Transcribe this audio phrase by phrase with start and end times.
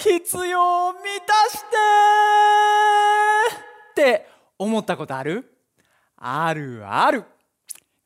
[0.00, 1.66] 必要を満たして！
[3.92, 4.26] って
[4.58, 5.44] 思ったことある？
[6.16, 7.24] あるある。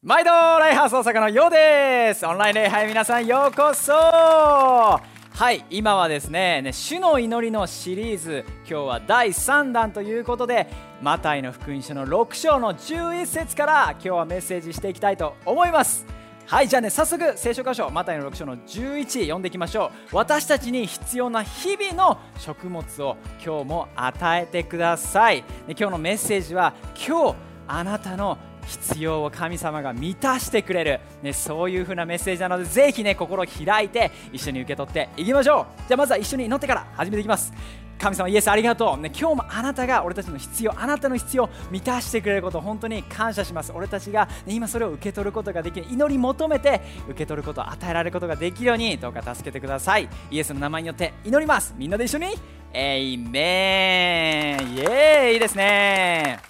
[0.02, 2.27] 毎度ライハース大阪のようです。
[2.27, 3.92] オンライン礼拝皆さんようこそ。
[3.92, 10.68] はい今はですねね主の祈りのシリーズ今日は第3弾ということで
[11.02, 16.06] マタイの福音書の6章の11節から今日はメッセージしていきたいと思います。
[16.46, 20.16] はいじゃあね早速聖書箇所マタイの6章の11読んでいきましょう。
[20.16, 26.74] 私たちに必要な日々の食物を今日も与えてください、で今日のメッセージは
[27.08, 27.36] 今日
[27.66, 28.36] あなたの
[28.66, 35.88] 必要を神様が満たしてくれる、ね、そういう風なメッセージなのでぜひね心を開いて一緒に受け取っていきましょう。
[35.88, 37.54] じゃあまずは一緒に祈ってから始めていきます。
[37.98, 43.73] 神様イエスありがとう、ね、今日もあなたが俺たちの必要あなたの必要を満たしてくれること本当に感謝します。
[43.74, 50.09] 俺たちが、ね、今それを受け取ることができる祈り求めて受け取ることを与えられることができるようにどうか助けてください。
[50.30, 51.74] イエスの名前によって祈ります。
[51.78, 52.26] みんなで一緒に？
[52.73, 54.74] エイメン。
[54.74, 56.40] イエーイいいですね。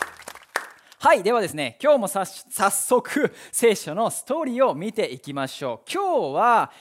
[1.05, 2.25] はいではですね今日も早
[2.71, 5.93] 速聖書のストーリーを見ていきましょう。
[5.93, 6.73] 今日は、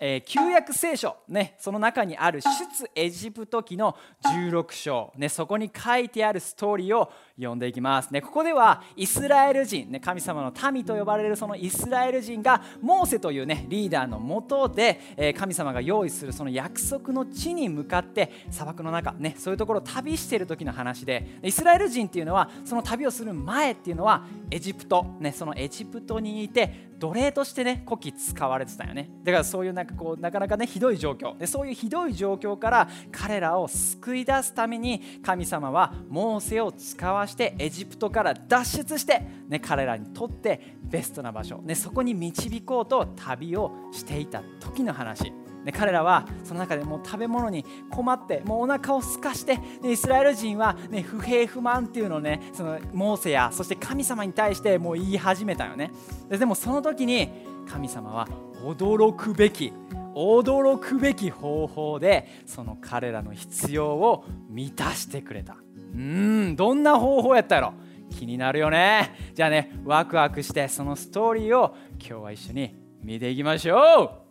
[0.00, 2.48] えー、旧約聖書、ね、その中にある出
[2.94, 29.10] エジプト記の16章、ね、そこに書いてあるストーリーを呼んでいきます、ね、ここではイスラエル人、ね、神様の民と呼ばれるそのイスラエル人がモーセという、ね、リーダーのもとで、え、神様が用意するその約束の地に向かって砂漠の中、ね、そういうところを旅している時の話でイスラエル人っていうのはその旅をする前っていうのはエジプト、ね、そのエジプトにいて奴隷としてね古希使われてたよね。
[29.22, 31.36] だからそういうなんかこうなかなかねひどい状況。
[31.36, 45.32] でそういうひどい状況から彼らを救い出すために神様はモーセを使わしてエジプトから脱出して、ね、彼らにとってベストな場所、ね、そこに導こうと旅をしていた時の話。
[45.66, 55.90] で彼らはその中でもう食べ物に困ってもうお腹を空かしてでイスラエル人は、ね、不平不満っていうのをねそのモーセやそして神様に対してもう言い始めたよね。
[56.28, 57.30] ででもその時に
[57.68, 58.28] 神様は
[58.62, 59.72] 驚くべき
[60.14, 65.56] 驚くべき方法でその彼らの必要を満たしてくれた。
[65.94, 67.74] うんどんな方法やったやろ。
[68.10, 69.32] 気になるよね。
[69.34, 72.72] じゃあねワクワクしてそのストーリーを今日は一緒に
[73.02, 74.25] 見ていきましょう。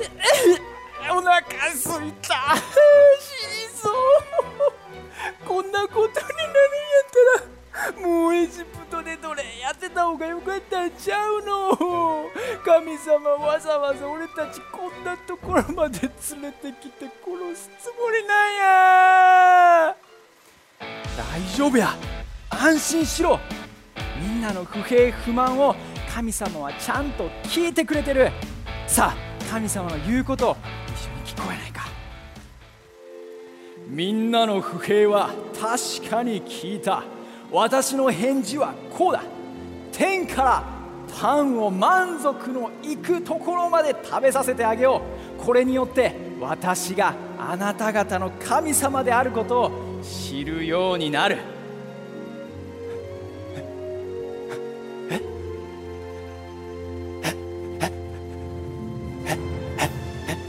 [1.10, 1.42] お腹
[1.74, 2.56] すいた。
[3.18, 3.92] 死にそう。
[5.46, 6.24] こんなことになるんや
[7.02, 12.30] ったらもうエジプトで奴隷やってた方がよかったんちゃうの。
[12.64, 16.00] 神様わざわざ俺たちこんなところまで
[16.32, 18.54] 連れてきて殺すつもりなん
[19.88, 19.96] や。
[21.16, 21.94] 大丈夫や。
[22.50, 23.38] 安心しろ。
[24.20, 25.74] みんなの不平不満を
[26.12, 28.30] 神様はちゃんと聞いてくれてる。
[28.86, 30.56] さあ神様の言うことを
[30.86, 31.88] 一緒に聞こえないか。
[33.88, 35.30] みんなの不平は
[35.60, 37.02] 確かに聞いた。
[37.50, 39.24] 私の返事はこうだ。
[39.90, 40.62] 天から
[41.20, 45.02] パンを満足のいくところまで食べさせてあげよ
[45.36, 45.44] う。
[45.44, 51.38] これによって私があなた方の神様であることを知るようになる。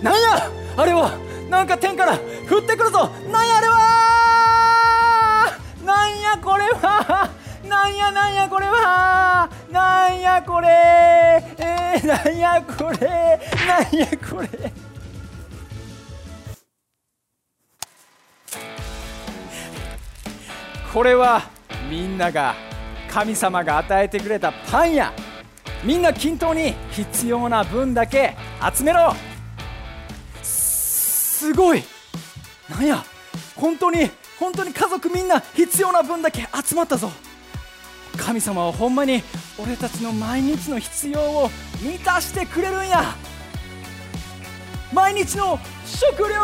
[0.03, 1.11] あれは？
[1.49, 2.17] なんか天から
[2.49, 3.09] 降ってくるぞ。
[3.31, 3.75] なんやあれは？
[5.85, 7.29] なんやこれは？
[7.67, 9.49] なんやなんやこれは？
[9.69, 10.67] なんやこれ？
[11.57, 13.39] えー、なんやこれ？
[13.67, 14.47] なんやこれ？
[20.93, 21.43] これは
[21.89, 22.55] みんなが
[23.09, 25.13] 神様が与えてくれたパンや。
[25.83, 28.35] みんな均等に必要な分だけ
[28.75, 29.13] 集めろ。
[31.41, 31.83] すごい。
[32.69, 33.03] なんや？
[33.55, 37.09] 本当に本当に家族みんな必要な分だけ集まったぞ。
[38.15, 39.23] 神様はほんまに
[39.57, 41.49] 俺たちの毎日の必要を
[41.81, 43.15] 満たしてくれるんや。
[44.93, 46.35] 毎日の食料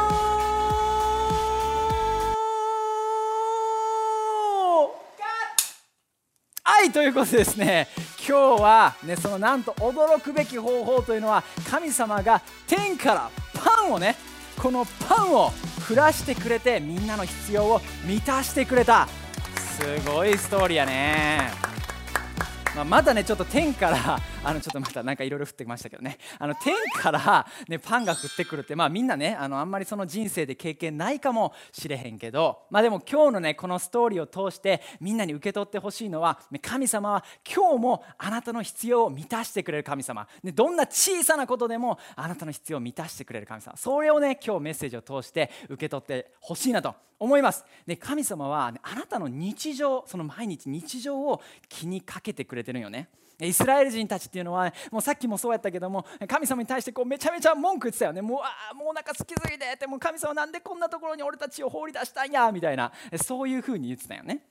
[6.64, 7.88] はいということでですね
[8.28, 14.16] 今日はねそのなんと驚くべき方法というのは神様が天からパンをね
[14.62, 15.52] このパンを
[15.90, 19.08] 降らしてくれてみんなの必要を満たしてくれた。
[19.56, 21.52] すごいストーリーやね、
[22.76, 26.18] まあ、まだねちょっと天からあのちょっとまたなんかいろいろ降ってきましたけどね。
[26.40, 43.76] あの天から、ね、パンが降ってくるってまあみんなねあのあんまりその人生で経験ないかもしれへんけどまあでも今日のねこのストーリーを通してみんなに受け取ってほしいのは神様は今日もあなたの必要を満たしてくれる神様、ね、どんな小さなことでもあなたの必要を満たしてくれる神様。
[43.76, 47.66] それをね今日メッセージを通して受け取ってほしいなと思います。
[47.86, 53.10] で神様は、あなたの日常その毎日日常を気にかけてくれてるよね。
[53.40, 62.92] イスラエル人たちっていうのはもうさっきもそうやったけども神様に対してこうめちゃめちゃ文句言ってたよねもうあもうお腹すきすぎてってもう神様なんでこんなところに俺たちを放り出したんやみたいな
[63.24, 64.44] そういうふうに言ってたよね。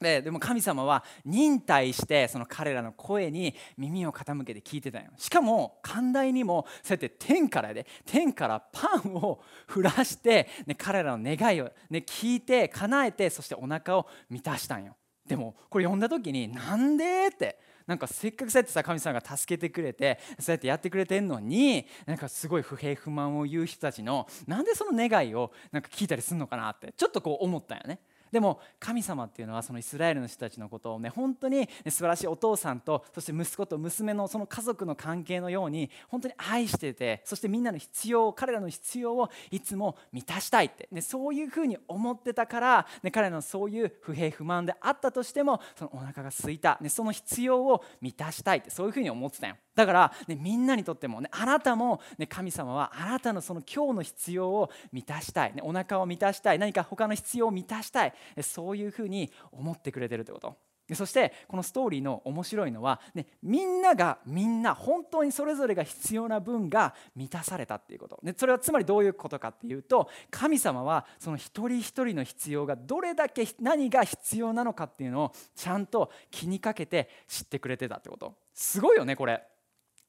[0.00, 5.10] ででも神様は忍耐してその彼らの声に耳を傾けて聞いてたよ。
[5.16, 7.86] しかも寛大にもそうやって天からで。
[8.06, 9.40] 天からパンを
[9.72, 14.96] 降らして、ね、彼らの願いを、ね、聞いて叶えてそしてお腹を満たしたんよ。
[15.26, 28.00] でもこれ読んだ時になんでってなんかせっかくそうやってさ神様が助けてくれてそうやってやってくれてんのになんかすごい不平不満を言う人たちのなんでその願いをなんか聞いたりするのかなってちょっとこう思ったよね。
[28.32, 49.56] でも神様っていうのはそのイスラエルの人たちのことをね本当に素晴らしいお父さんとそして息子と娘のその家族の関係のように本当に愛しててそしてみんなの必要彼らの必要をいつも満たしたいって、ね、そういうふうに思ってたから、ね、彼らのそういう不平不満であったとしてもそのお腹が空いた、ね、その必要を満たしたいってそういうふうに思ってたよ。
[49.78, 56.58] だから、ね、みんなにとっても、ね、あなたも、ね、神様はあなたのその今日の必要を満たしたい、ね、お腹を満たしたい。
[56.58, 58.12] 何か他の必要を満たしたい。
[58.40, 60.56] そういうふうに思ってくれてるってこと。
[60.94, 78.34] そしてこのストーリーの面白いのは、ね、みんながみんな本当にそれぞれが必要な分が満たされたっていうこと、ね、それはつまりどういうことかっていうと神様はその一人一人の必要がどれだけ何が必要なのかっていうのをちゃんと気にかけて知ってくれてたってこと。
[78.54, 79.42] すごいよねこれ。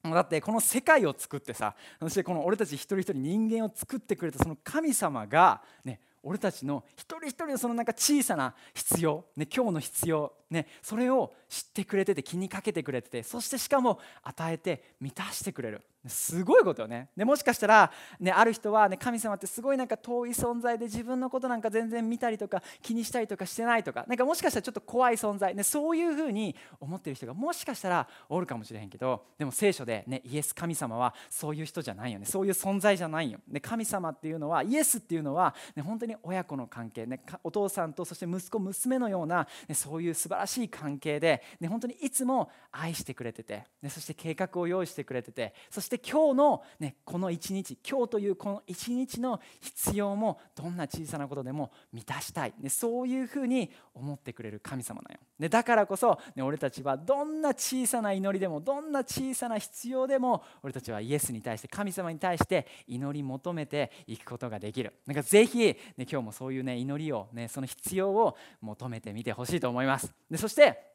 [0.02, 15.82] だってこの世界を作ってさそしてこの俺たち一人一人人間を作ってくれたその神様が、ね、俺たちの一人一人のそのなんか小さな必要、ね、今日の必要、ね、それを知ってくれてて気にかけてくれててそしてしかも与えて満たしてくれる。
[16.06, 17.10] すごいことよね。
[17.14, 32.24] でもしかしたら、ね、ある人は、ね、神様ってすごいなんか遠い存在で自分のことなんか全然見たりとか気にしたりとかしてないとかなんかもしかしたらちょっと怖い存在、ね、そういうふうに思ってる人がもしかしたらおるかもしれへんけどでも聖書で、ね、イエス神様はそういう人じゃないよね。
[32.24, 64.92] そういう存在じゃないよ、ね、神様っていうのはイエスっていうのは、ね、本当に親子の関係、ね、お父さんとそして息子娘のような、ね、そういう素晴らしいらしい関係で、ね、本当にいつも愛してくれてて、ね、そして計画を用意してくれててそして今日の、ね、この一日今日というこの一日の必要もどんな小さなことでも満たしたい、ね、そういうふうに思ってくれる神様だよ、ね、だからこそ、ね、俺たちはどんな小さな祈りでもどんな小さな必要でも俺たちはイエスに対して神様に対して祈り求めていくことができる。
[65.06, 70.12] なんかぜひ、ね、今日もそういう、ね、祈りを、ね、その必要を求めてみてほしいと思います。
[70.30, 70.90] でそして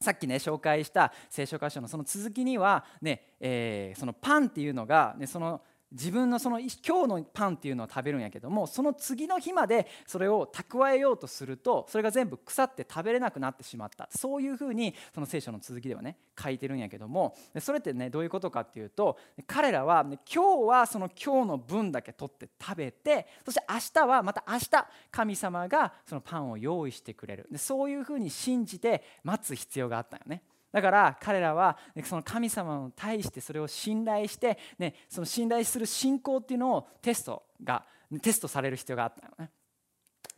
[0.00, 5.60] さっきね紹介した聖書箇所のその続きにはね、えー、そのパンっていうのが、ね、その
[5.92, 30.42] 自分のその今日のパンっていうのを食べるんやけどもその次の日までそれを蓄えようとするとそれが全部腐って食べれなくなってしまったそういうふうにその聖書の続きではね書いてるんやけどもそれってねどういうことかっていうと彼らは、ね、今日はその今日の分だけ取って食べてそして明日はまた明日神様がそのパンを用意してくれるでそういうふうに信じて待つ必要があったよね。
[30.72, 37.84] だから彼らはその神様に対してそれを信頼して、ね、その信頼する信仰っていうのをテストが
[38.22, 39.50] テストされる必要があったのね。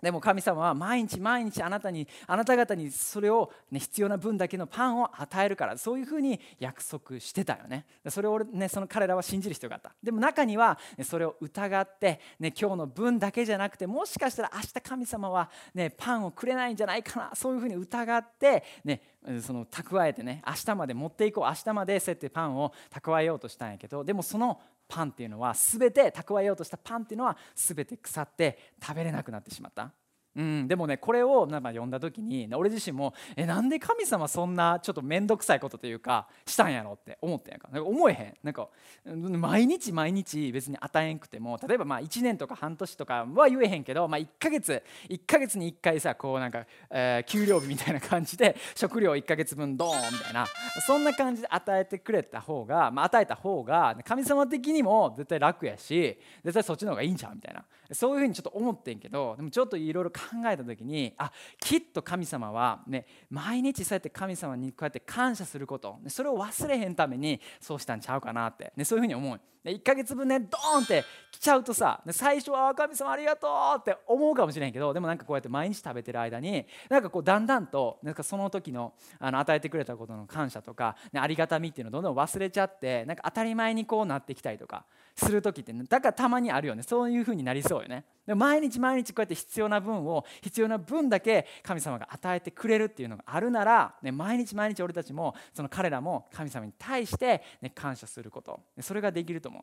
[0.03, 7.87] でも神様は毎日毎日あなたにあなた方にそれを、ね、必要な分だけのパンを与えるからそういうふうに約束してたよね。
[8.09, 9.95] それを、ね、その彼らは信じる必要があった。
[10.03, 19.03] でも中には、それを疑って、ね、今日の分だけじゃなくてもしかしたら明日神様は、ね、パンをくれないんじゃないかなそういうふうに疑って、ね、
[19.41, 24.61] その蓄えてね明日まで持っていこう明日までそうやってパンを蓄えようとしたんやけどでもその
[24.93, 29.91] パンっていうのは全て蓄えようとしたパンっていうのは全て腐って食べれなくなってしまった。
[30.35, 37.69] うん、でもねこれをなんか読んだ時に俺自身もえなんで神様そんなちょっと面倒くさいことというかしたんやろって思ったんやんか。
[37.71, 38.35] なんか思えへん。
[38.43, 38.69] なんか
[39.05, 50.47] 毎日毎日別に与えんくても例えばまあ1年とか半年とかは言えへんけど、まあ、1ヶ月1ヶ月に1回さこうなんか、えー、給料日みたいな感じで 食料1ヶ月分ドーンみたいな
[50.87, 57.65] そんな感じで与えてくれた方が、まあ、与えた方が神様的にも絶対楽やし絶対そっちの方がいいんちゃうみたいな。
[57.93, 61.31] そういうふうにちょっと思ってんけどでもちょっといろいろ考えた時にあ
[61.61, 69.41] きっと神様はね毎日そうやって神様にこうやって感謝することそれを忘れへんためにそうしたんちゃうかなって、ね、そういうふうに思う。
[69.65, 86.83] で1ヶ月分ねドーンって来ちゃうとさ最初は「神様ありがとう」って思うかもしれんけどでもなんかこうやって毎日食べてる間になんかこうだんだんとなんかその時のあの与えてくれたことの感謝とか、ね、ありがたみっていうのをどんどん忘れちゃってなんか当たり前にこうなってきたりとかする時って、ね、だからたまにあるよね。
[86.83, 88.05] そういうふうになりそうよね。
[88.27, 98.61] で毎日毎日こうやって必要な分を必要な分だけ神様が与えてくれるっていうのがあるなら、ね、毎日毎日俺たちもその彼らも神様に対して、ね、感謝すること。
[98.81, 99.63] それができると思う。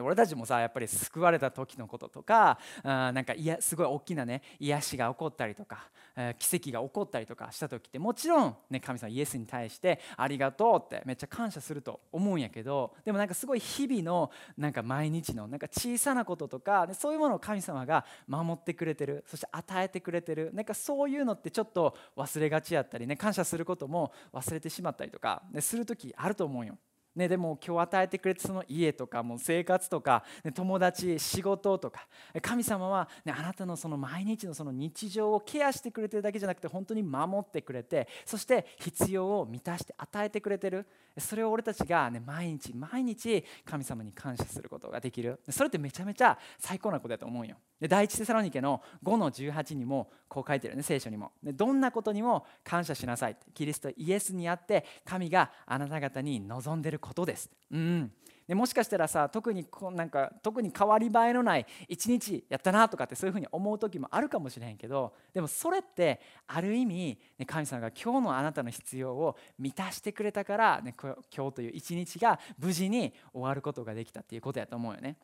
[0.00, 26.78] 俺たちもさやっぱり救われた時のこととかあなんかいやすごい大きなね癒しが起こったりとか、え奇跡が起こったりとかした時ってもちろん、ね、神様イエスに対してありがとうってめっちゃ感謝すると思うんやけどでもなんかすごい日々のなんか毎日のなんか小さなこととかねそういうものを神様が守ってくれてるそして与えてくれてるなんかそういうのってちょっと忘れがちやったりね感謝することも忘れてしまったりとか、ね、する時あると思うよ。
[27.14, 32.06] ね、でも今日与えてくれたその家とかも生活とか、ね、友達仕事とか
[32.40, 40.86] 神様は、ね、あなたのその毎日のその日常をケアしてくれてるだけじゃなくて本当に守ってくれてそして必要を満たして与えてくれてる。
[41.18, 45.40] それを俺たちが、ね、毎日毎日神様に感謝することができる。
[45.50, 47.56] それってめちゃめちゃ最高なことだと思うよ。
[47.78, 51.32] で第一テサロニケの5の18にもこう書いてるね聖書にも。
[51.42, 53.36] でどんなことにも感謝しなさい。
[53.52, 58.10] キリストイエスにあって神があなた方に望んでることです、うん、
[58.46, 71.14] でもしかしたらさ特にこなんか特に変わり映えのない一日やったなとかってそういうふうに思う時もあるかもしれへんけどでもそれってある意味、ね、神様が今日のあなたの必要を満たしてくれたから、ね、今
[71.50, 75.16] 日という一日が無事に終わることができたっていうことやと思うよね。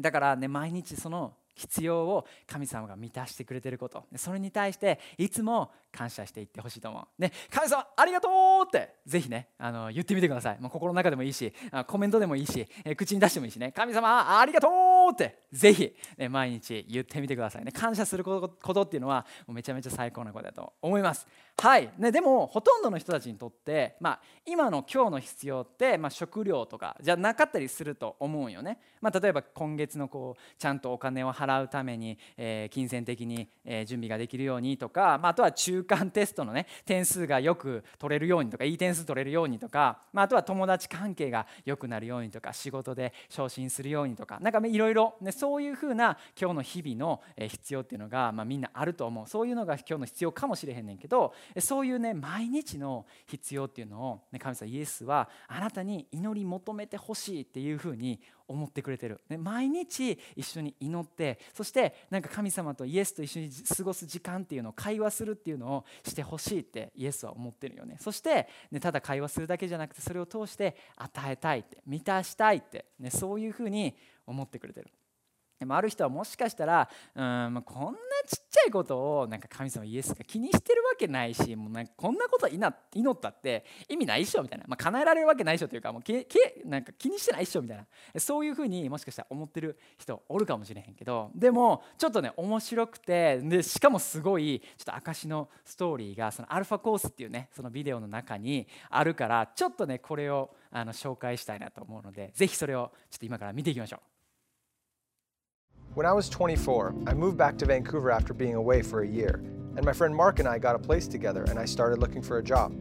[0.00, 4.04] だからね毎日その必要を神様が満たしてくれてること。
[4.16, 11.52] それに対していつも感謝していってほしいと思う、ね、神様ありがとうってぜひねあの言ってみてください、まあ、心の中でもいいし
[11.86, 13.72] コメントでもいいし、え口に出してもいいしね。
[13.72, 17.72] 神様ありがとうってぜひ、ね、毎日言ってみてくださいね。
[17.72, 21.26] 感謝することっていうのはめちゃめちゃ最高なことだと思います。
[21.60, 49.26] はい、ね、でもほとんどの人たちにとって、まあ、今の今日の必要って、まあ、食料とかじゃなかったりすると思うよね、まあ、例えば今月のこうちゃんとお金を払うために、えー、金銭的に、えー、準備ができるようにとか、まあ、とは中間テストのね点数がよく取れるようにとかいい点数取れるようにとか、まあ、あとは友達関係が良くなるようにとか仕事で昇進するようにとかなんかいろいろそういうふうな今日の日々の必要っていうのが、まあ、みんなあると思う。
[49.26, 67.96] そういうのが今日の必要かもしれへんねんけどそういうね毎日の必要っていうのを、ね、神様イエスはあなたに祈り求めてほしいっていうふうに思ってくれてる、ね、毎日一緒に祈ってそしてなんか神様とイエスと一緒に過ごす時間っていうのを会話するっていうのをしてほしいってイエスは思ってるよね。
[68.00, 73.94] そして、ね、ただ会話するだけじゃなくてそれを通して与えたいって満たしたいって、ね、そういうふうに
[74.26, 74.88] 思ってくれてる。
[75.58, 82.66] でもある人はもしかしたらうんこんなちっちゃいことをなんか神様イエスが気にしてるわけないしもうなんかこんなこと祈
[83.10, 87.86] ったって意味ないっしょみたいな、まあ、叶えられるわけないっしょというかもうけけなんか気にしてないっしょみたいな
[88.20, 104.07] そういうふうにもしかしたら思ってる人おるかもしれへんけどでもちょっとね面白くてでしかもすごいちょっと証のストーリーがそのアルファコースっていうねそのビデオの中にあるからちょっとねこれをあの紹介したいなと思うのでぜひそれをちょっと今から見ていきましょう。
[105.98, 109.42] When I was 24, I moved back to Vancouver after being away for a year,
[109.74, 112.38] and my friend Mark and I got a place together and I started looking for
[112.38, 112.72] a job.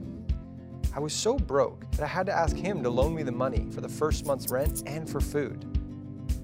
[0.95, 3.65] I was so broke that I had to ask him to loan me the money
[3.71, 5.65] for the first month's rent and for food.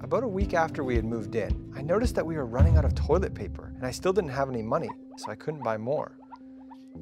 [0.00, 2.84] About a week after we had moved in, I noticed that we were running out
[2.84, 6.18] of toilet paper and I still didn't have any money, so I couldn't buy more.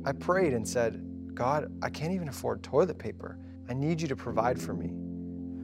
[0.04, 1.02] I prayed and said,
[1.32, 3.38] God, I can't even afford toilet paper.
[3.70, 4.92] I need you to provide for me.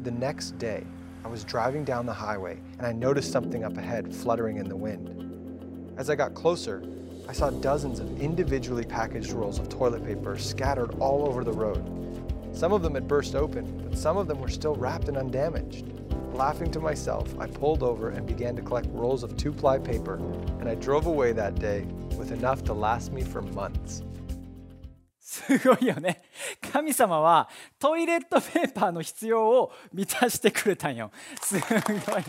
[0.00, 0.86] The next day,
[1.24, 4.76] I was driving down the highway and I noticed something up ahead fluttering in the
[4.76, 5.94] wind.
[5.96, 6.82] As I got closer,
[7.28, 11.84] I saw dozens of individually packaged rolls of toilet paper scattered all over the road.
[12.52, 15.86] Some of them had burst open, but some of them were still wrapped and undamaged.
[16.32, 20.14] Laughing to myself, I pulled over and began to collect rolls of two-ply paper,
[20.60, 21.82] and I drove away that day
[22.16, 24.02] with enough to last me for months.
[25.20, 26.22] 수고연애
[26.70, 27.48] 神様は
[27.78, 31.10] トイレットペーパーの必要を満たしてくれたんよ。
[31.40, 32.22] すごい。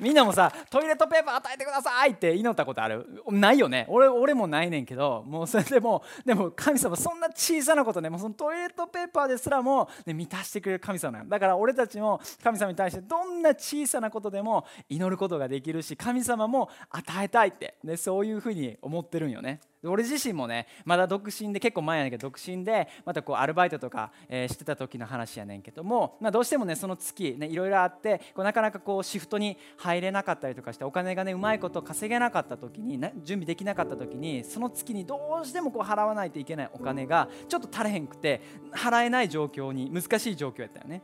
[0.00, 3.22] みんなもさトイレットペーパー与えてくださいって祈ったことある？
[3.30, 3.86] ないよね。
[3.88, 19.60] 俺俺もないねんけどもうそれでもでも神様そんな小さなことねもうそのトイレットペーパーですらも、ね、満たしてくれる神様なんだから俺たちも神様に対してどんな小さなことでも祈ることができるし神様も与えたいって、ね、そういうふうに思ってるんよね。
[19.90, 38.40] 俺自身もねまだ独身で結構前やねんけど独身でまたこうアルバイトとか、えー、してた時の話やねんけども、まあ、どうしてもねその月ねいろいろあってこうなかなかこうシフトに入れなかったりとかしてお金がねうまいこと稼げなかった時に、準備できなかった時にその月にどうしてもこう払わないといけないお金がちょっと足れへんくて
[38.72, 41.02] 払えない状況に難しい状況やったよね。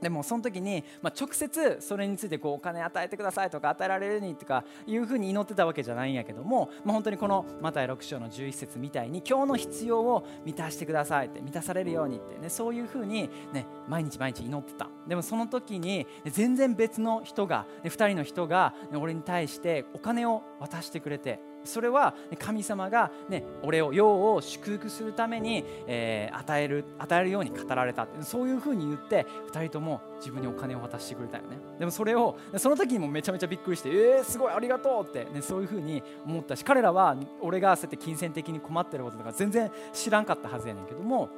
[0.00, 14.88] でもその時に、まあ、直接それについてこうお金与えてくださいとか与えられるにとかいうふうに祈ってたわけじゃないんやけども、まあ、本当にこのマタイ6章の11節みたいに今日の必要を満たしてくださいって満たされるようにって、ね、そういうふうに、ね、毎日毎日祈ってた。
[15.06, 28.06] でもその時に全然別の人が、ね、2人の人が、俺に対してお金を渡してくれてそれは神様が、ね、俺を世を祝福するために、えー、与える与えるように語られた。
[28.20, 31.58] そういうふうに言って2人とも自分にお金を渡してくれたよね。
[31.78, 41.28] でもそれをその時にもめちゃめちゃびっくりしてえー、すごいありがとうって、ね、そういうふうに思ったし彼らは俺がそうやって金銭的に困ってることとか全然知らんかったはずやねんけども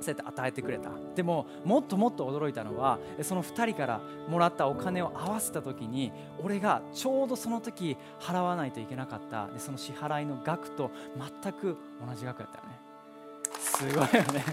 [0.00, 0.90] そうやって与えてくれた。
[1.14, 9.46] でももっともっと驚いたのはその2人からもらったお金を合わせた時に俺がちょうどその時払わないといけなかった。
[9.48, 10.90] でその支払いの額と
[11.42, 11.76] 全く
[12.06, 12.80] 同じ額やったよね。
[13.58, 14.44] すごいよね。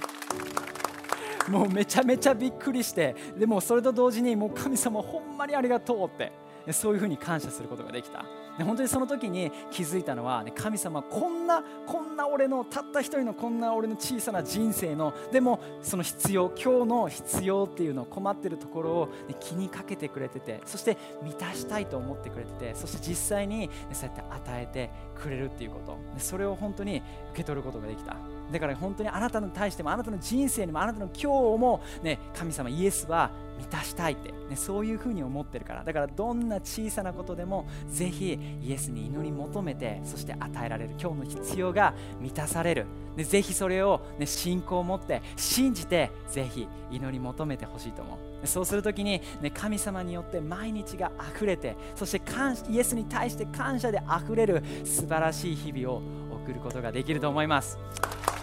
[1.50, 3.16] もうめちゃめちゃびっくりして。
[3.38, 6.32] でもそれと同時にもう神様ほんまにありがとうって。
[6.74, 8.26] そういうふうに感謝することができた。
[8.58, 24.22] で本当にその時に気づいたのは、ね、神様こんなこんな俺のたった一人のこんな俺の小さな人生のでもその必要今日の必要っていうのを困ってるところを、ね、気にかけてくれててそして満たしたいと思ってくれててそして実際に、ね、そうやって
[24.52, 24.90] 与えて
[25.22, 25.98] くれるっていうこと。
[26.18, 26.98] それを本当に
[27.32, 28.16] 受け取ることができた。
[28.52, 35.84] だから本当にあなたに対してもあなたの人生にもあなたの今日も、ね、神様イエスは満たしたいって、ね、そういうふうに思ってるから。
[35.84, 42.86] だからどんな小さなことでもぜひイエスに祈り求めてそして与えられる今日の必要が満たされる。
[43.16, 48.48] でぜひそれを、ね、信仰を持って信じてぜひ祈り求めてほしいと思う。
[48.48, 56.02] そうするときに、ね、神様によって毎日があふれてそして感イエスに対して感謝であふれる素晴らしい日々を
[56.46, 57.80] 送ることができると思います。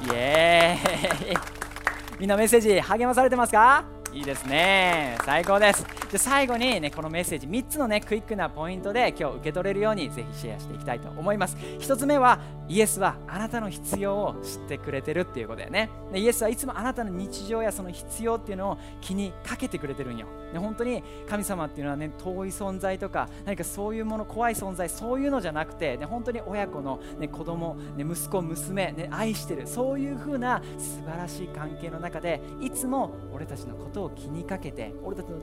[0.06, 1.36] イエーイ。
[2.20, 3.84] みんなメッセージ励まされてますか？
[4.14, 5.18] いいですね。
[5.24, 5.84] 最高です。
[6.12, 11.56] で最後にねこのメッセージ3つのねクイックなポイントで今日受け取れるようにぜひシェアしていきたいと思います。
[11.56, 15.90] 1つ目はイエスはあなたの必要を知ってくれてるっていうことだよね。
[16.12, 20.28] でイエスはいつもあなたの日常やその必要っていうのを気にかけてくれてるんよ。
[20.52, 35.38] で本当に神様っていうのはね遠い存在とか何かそういうもの怖い存在そういうのじゃなくて、ね、本当に親子の、ね、子供、ね、息子娘、ね、愛してるそういう風な素晴らしい関係の中でいつも俺たちのことをを気にかけて俺たちの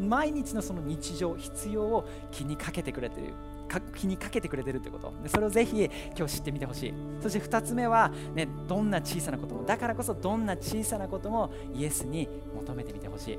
[0.00, 3.34] 毎日のその日常必要を気にかけてくれてる
[3.96, 5.12] 気にかけてくれてるってこと。
[5.22, 6.94] でそれをぜひ今日知ってみてほしい。
[7.22, 13.38] そして2つ目は、ね、どんな小さなこともだからこそどんな小さなこともイエスに求めてみてほし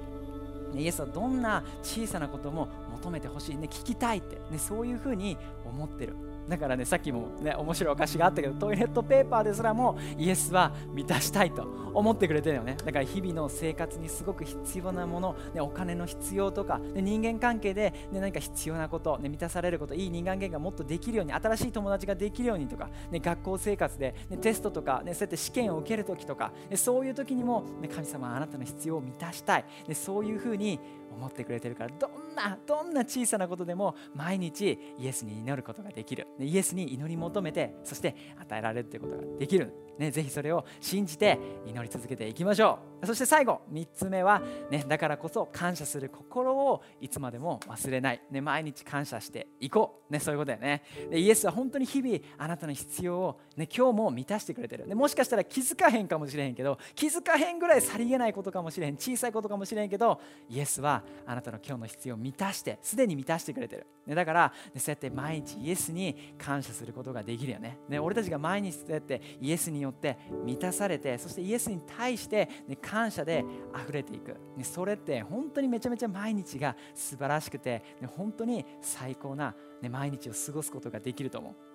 [0.76, 0.82] い。
[0.82, 6.16] イエスはどんな小さなことも求めてほしい、ね、聞きたいって、ね、そういうふうに思ってる。
[6.48, 12.76] だからねさっきもね面白いお菓子があったけどトイレットペーパーですらもイエスは満たしたいと思ってくれてるよね。
[12.84, 30.80] だから日々の生活にすごく必要なもの、ね、お金の必要とか、ね、人間関係で、ね、何か必要なこと、ね、満たされることいい人間関係がもっとできるように新しい友達ができるようにとか、ね、学校生活で、ね、テストとか、ね、そうやって試験を受けるときとか、ね、そういう時にも、ね、神様あなたの必要を満たしたい、ね、そういうふうに
[31.14, 36.28] 思ってくれてるからどんなどんな小さなことでも毎日イエスに祈ることができる。
[36.40, 43.06] イエスに祈り求めてそして与えられるということができる、ね、ぜひそれを信じて祈り続けていきましょう。
[43.06, 50.84] そして最後3つ目は、ね、だからこそ感謝する心をいつまでも忘れない、ね、毎日感謝していこう、ね、そういうことだよね。
[51.12, 54.88] でイエスは本当に日々あなたの必要を、ね、今日も満たしてくれてる。
[54.88, 58.96] でもしかしたら気づかへんかもしれへんけど気づかへんぐらいさりげないことかもしれへん。
[58.96, 67.78] 小さいことかもしれへんけどイエスはあなたの今日の必要を満たしてすでに満たしてくれてる、ね、だから、ね、そうやって毎日イエスに感謝することができるよね。
[67.90, 81.73] ね俺たちが毎日そうやってイエスによって満たされてそしてイエスに対して、ね、感謝で溢れていく、ね、それって本当にめちゃめちゃ毎日が素晴らしくて、ね、本当に最高な、ね、毎日を過ごすことができると思う。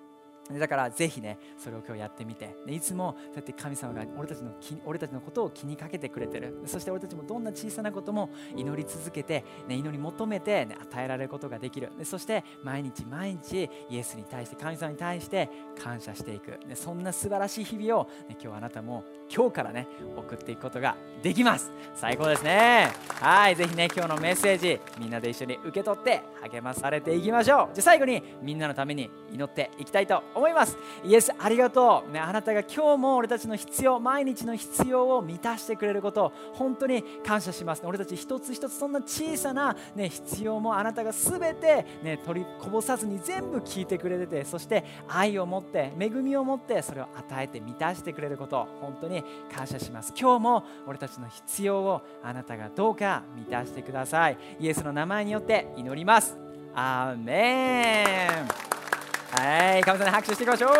[0.50, 2.54] だからぜひねそれを今日やってみて。
[2.66, 4.52] いつもそうやって神様が俺たちの
[4.84, 6.62] 俺たちのことを気にかけてくれてる。
[6.66, 11.90] そして俺たちもどんな小さなことも祈り続けて、ね、祈り求めて、ね、与えられることができる。
[12.04, 15.48] そして毎日毎日イエスに対して神様に対して
[15.82, 21.72] 感謝していく、ね、そんな素晴らしい日々を、ね、今日あなたも今日からね送っていくことができます。
[21.94, 22.88] 最高ですね。
[23.20, 27.74] はいぜひね今日のメッセージみんなで一緒に受け取って励まされていきましょう。
[27.74, 30.37] じゃ最後にみんなのために祈っていきたいと思います。
[30.38, 30.78] 思います。
[31.04, 37.82] イエスありがとう、ね、あなたが今日も俺たちの必要毎日の必要を満たしてくれること本当に感謝します。
[37.82, 49.22] ね俺たち一つ一つそんな小さな、ね、必要もあなたが全て、ね、取りこぼさずに全部聞いてくれててそして愛を持って恵みを持ってそれを与えて満たしてくれること本当に
[49.54, 50.12] 感謝します。
[50.18, 54.38] 今日も俺たちの必要をあなたがどうか満たしてください。
[54.60, 56.36] イエスの名前によって祈ります。
[56.74, 58.04] アーメ
[58.74, 58.77] ン。
[59.78, 60.70] はい神様に拍手していきましょう。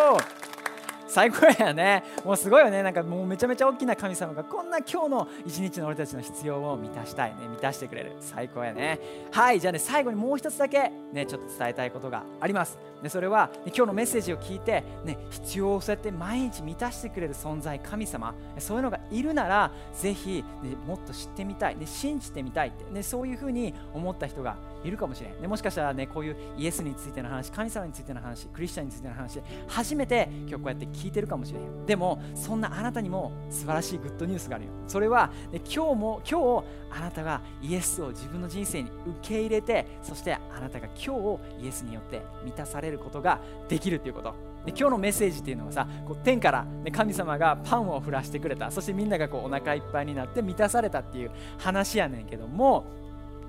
[1.07, 2.03] 最高やね。
[2.25, 7.47] もうすごいよねなんかもうめちゃめちゃ大きな神様がこんな今日の一日の俺たちの必要を満たしたいね。
[7.49, 8.17] 満たしてくれる。
[8.21, 8.99] 最高やね。
[9.31, 12.77] はいじゃあね最後にもう一つだけねちょっと伝えたいことがあります。
[13.01, 18.35] でそれは、ね、今日のメッセージを聞いて、ね、必要をそうやって毎日満たしてくれる存在神様。
[18.59, 34.73] そういうのがいるならぜひ、ね、もっと知ってみたい、ね、信じてみたいって、ね、そういうふうに思った人がいるかもしれん、ね、もしかしたらねこういうイエスについての話神様についての話クリスチャンについての話初めて今日こうやって聞いてるかもしれんでもそんなあなたにも素晴らしいグッドニュースがあるよ。
[34.87, 44.35] それは、ね、今日も今日あなたがイエスを自分の人生に受け入れてそしてあなたが今日イエスによって満たされることができるということ。
[44.65, 48.71] で今日のメッセージっていうのはさこう天から、ね、神様がパンを降らしてくれた。
[48.71, 52.85] そしてみんながこうお腹いっぱいになって満たされたっていう話やねんけども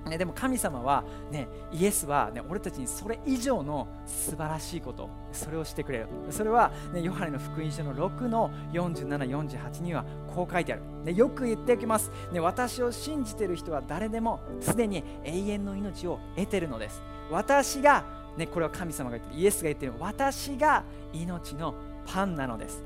[0.06, 17.02] ね、でも神様は、ね、イエスは、ね、俺たちにそれ以上の素晴らしいことそれをしてくれるそれは、ね、ヨハネの福音書の6の4748にはこう書いてある、ね、よく言っておきます、ね、私を信じている人は誰でもすでに永遠の命を得ているのです。
[17.30, 18.04] 私が、
[18.36, 19.40] ね、これは神様が言ってる。
[19.40, 19.94] イエスが言っている。
[19.98, 21.74] 私が命の
[22.06, 22.82] パンなのです。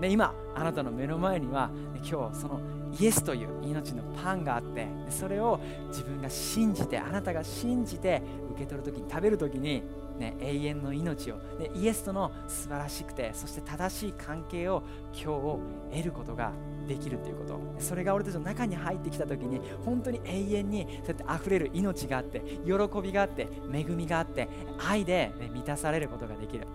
[0.00, 1.70] ね、今あなたの目の前には、
[2.08, 2.60] 今日その
[2.98, 9.82] イエスという命のパンがあってそれを自分が信じてあなたが信じて受け取る時に食べる時に、
[10.18, 14.82] ね、永遠の命を、ね、イエスとの素晴らしくてそして正しい関係を
[15.12, 15.60] 今日を
[15.92, 16.52] 得ることが
[16.86, 17.60] できるということ。
[17.80, 24.48] それが俺たちの中に入ってきた時に本当に永遠にそうやって溢れる命があって喜びがあって恵みがあって
[24.88, 26.66] 愛で、ね、満たされることができる。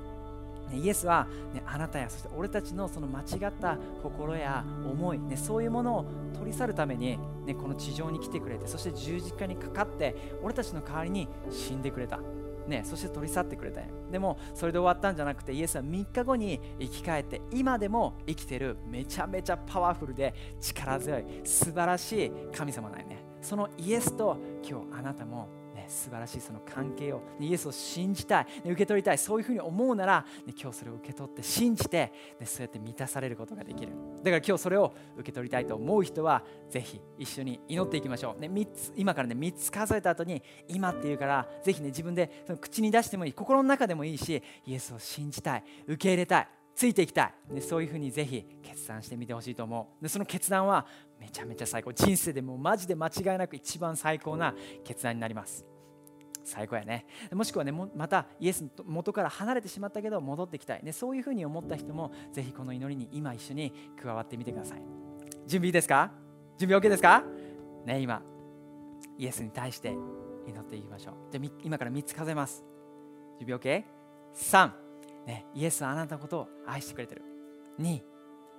[0.77, 12.19] イエスは、ね、あなたやそして俺たちのその間違った心や思い、ね、そういうものを取り去るために、ね、この地上に来てくれてそして十字架にかかって俺たちの代わりに死んでくれた、
[12.67, 13.81] ね、そして取り去ってくれた
[14.11, 23.23] でもそれで終わったんじゃなくてイエスは3日後に生き返って今でも生きてるめちゃめちゃパワフルで力強い素晴らしい神様なんよね。
[23.41, 25.60] そのイエスと今日あなたも
[25.91, 30.25] 素晴らしいその関係を、イエスを信じたい、受け取りたいそういうふうに思うなら、
[30.59, 32.11] 今日それを受け取って信じて、
[32.45, 33.91] そうやって満たされることができる。
[34.23, 50.03] だから今日それを受け取りたいと思う人はぜひ一緒に祈っていきましょう、ね、3つ今からね3つ数えた後に今っていうからぜひね自分でその口に出してもいい心の中でもいいしイエスを信じたい受け入れたいついていきたい、でそういうふうにぜひ決断してみてほしいと思う。
[50.03, 50.87] でその決断は
[51.19, 51.91] めちゃめちゃ最高。
[51.93, 55.70] 人生でもマジで間違いなく一番最高な決断になります。
[56.43, 57.05] 最高やね。
[57.31, 64.81] もしくはねまたイエスの元から離れてしまったけど戻ってきたい、ね、そういうふうに思った人もぜひこの祈りに今一緒に加わってみてください。
[65.47, 66.11] 準備いいですか？
[66.57, 67.23] 準備 OK ですか？
[67.85, 68.21] ね今
[69.17, 69.95] イエスに対して
[70.47, 71.13] 祈っていきましょう。
[71.31, 72.63] じゃ今から3つ数えます。
[73.39, 73.83] 準備
[74.35, 74.71] OK?3
[75.27, 77.21] ね、イエスはあなたのことを愛してくれてる。
[77.79, 78.01] 2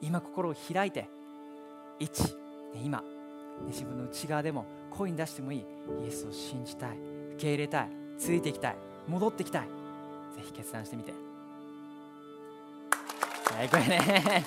[0.01, 1.09] 今心を開いて。
[2.01, 2.25] 1、
[2.75, 3.03] ね、今、
[3.67, 5.67] 自分の内側でも声に出してもいい。
[6.05, 6.99] イエスを信じたい。
[7.43, 8.77] 受け入れたいついていきたい
[9.09, 9.63] 戻ってきたい。
[9.63, 9.69] ぜ
[10.47, 11.13] ひ決断してみて。
[13.51, 14.45] 最高やね。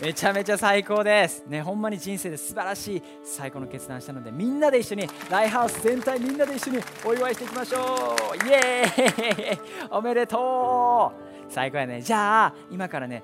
[0.00, 1.44] めちゃめちゃ最高です。
[1.46, 8.48] ねほんまに人生で素晴らしい最高の決断したのでみんなで一緒にライハウス全体みんなで一緒にお祝いしていきましょう。
[8.48, 9.58] イエーイ。
[9.90, 11.52] おめでとう。
[11.52, 12.00] 最高やね。
[12.00, 13.22] じゃあ今からね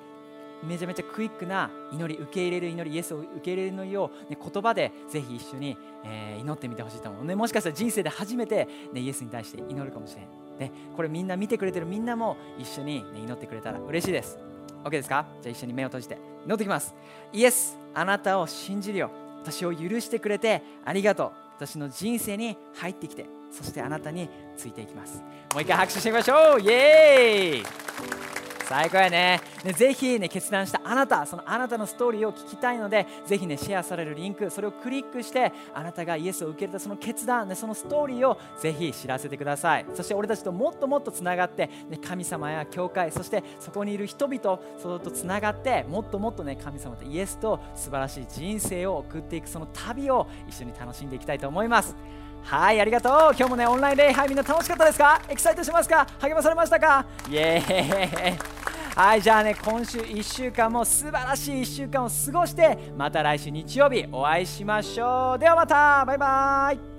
[0.64, 4.10] めちゃめちゃクイックな祈り受け入れる祈りイエスを受け入れるのよ。
[4.28, 10.26] う、ね、言葉でぜひ一緒に、えー、祈ってみてほしいと思う、ね、もしかしたら人生で初めて、ね、イエスに対して祈るかもしれん、
[10.58, 14.38] ね、これみんな見てくれてるみんなも一緒に、ね、祈ってくれたら嬉しいです。
[14.84, 15.08] OK です。
[15.08, 16.94] かじゃあ一緒に目を閉じて祈ってきます
[17.32, 19.10] イエスあなたを信じるよ。
[19.42, 21.32] 私を許してくれてありがとう。
[21.56, 25.22] 私の人生に入ってきてそしてあなたについていきます。
[25.52, 26.60] もう一回拍手してみましょう。
[26.60, 28.53] イエーイ。
[28.68, 29.40] 最高やね。
[29.64, 39.86] ねぜひね決断したあなたそのあなたのストーリーを聞きたいのでぜひねシェアされるリンクそれをクリックしてあなたがイエスを受け入れたその決断、ね、そのストーリーをぜひ知らせてください。
[39.94, 51.94] そして俺たちともっともっとつながって、ね、神様や教会そしてそこにいる人々それとつながってもっともっとね神様とイエスと素晴らしい人生を送っていくその旅を一緒に楽しんでいきたいと思います。
[52.44, 53.12] はいありがとう。
[53.36, 55.20] 今日もねオンライン礼拝みんな楽しかったですか？
[55.28, 56.06] エキサイトしますか？
[56.20, 57.06] 励まされましたか？
[57.28, 58.38] イエーイ。
[58.94, 65.38] はいじゃあね今週1週間も素晴らしい1週間を過ごしてまた来週日曜日お会いしましょう。
[65.38, 66.04] ではまた。
[66.04, 66.93] バイバイ。